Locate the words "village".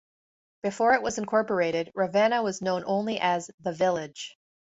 3.71-4.35